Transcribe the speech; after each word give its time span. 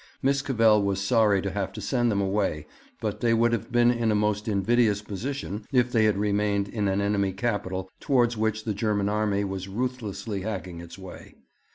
Miss 0.23 0.41
Cavell 0.41 0.81
was 0.81 0.99
sorry 0.99 1.43
to 1.43 1.51
have 1.51 1.71
to 1.73 1.79
send 1.79 2.09
them 2.11 2.19
away, 2.21 2.65
but 3.01 3.19
they 3.19 3.35
would 3.35 3.53
have 3.53 3.71
been 3.71 3.91
in 3.91 4.09
a 4.11 4.15
most 4.15 4.47
invidious 4.47 4.99
position 5.03 5.67
if 5.71 5.91
they 5.91 6.05
had 6.05 6.17
remained 6.17 6.67
in 6.67 6.87
an 6.87 7.01
enemy 7.01 7.33
capital 7.33 7.87
towards 7.99 8.35
which 8.35 8.63
the 8.63 8.73
German 8.73 9.09
army 9.09 9.43
was 9.43 9.67
ruthlessly 9.67 10.41
hacking 10.41 10.79
its 10.81 10.97
way. 10.97 11.35